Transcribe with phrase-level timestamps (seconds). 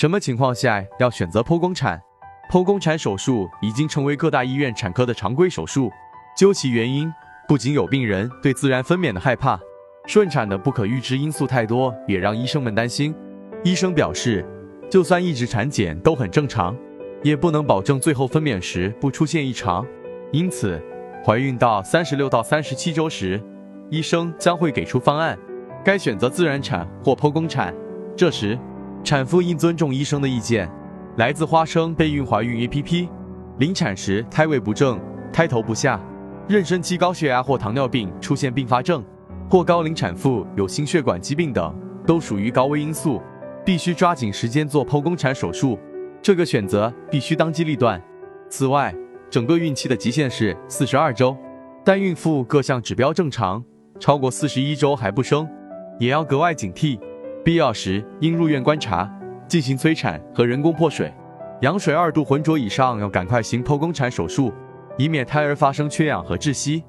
[0.00, 2.00] 什么情况下要选择剖宫产？
[2.50, 5.92] 剖宫产手术已经成为各大医院产科的常规手术。
[6.34, 7.12] 究其原因，
[7.46, 9.60] 不仅有病人对自然分娩的害怕，
[10.06, 13.14] 顺产的不可预知因素太多，也让医生们担心。
[13.62, 14.42] 医生表示，
[14.90, 16.74] 就算一直产检都很正常，
[17.22, 19.86] 也不能保证最后分娩时不出现异常。
[20.32, 20.82] 因此，
[21.22, 23.38] 怀孕到三十六到三十七周时，
[23.90, 25.38] 医生将会给出方案，
[25.84, 27.74] 该选择自然产或剖宫产。
[28.16, 28.58] 这时，
[29.02, 30.70] 产妇应尊重医生的意见。
[31.16, 33.08] 来自花生备孕怀孕 APP，
[33.58, 34.98] 临产时胎位不正、
[35.32, 36.00] 胎头不下、
[36.48, 39.04] 妊娠期高血压或糖尿病出现并发症，
[39.50, 41.74] 或高龄产妇有心血管疾病等，
[42.06, 43.20] 都属于高危因素，
[43.64, 45.78] 必须抓紧时间做剖宫产手术。
[46.22, 48.00] 这个选择必须当机立断。
[48.48, 48.94] 此外，
[49.28, 51.36] 整个孕期的极限是四十二周，
[51.84, 53.62] 但孕妇各项指标正常，
[53.98, 55.48] 超过四十一周还不生，
[55.98, 56.98] 也要格外警惕。
[57.42, 59.10] 必要时应入院观察，
[59.48, 61.12] 进行催产和人工破水。
[61.62, 64.52] 羊水二度浑浊以上要赶快行剖宫产手术，
[64.96, 66.84] 以免胎儿发生缺氧和窒息。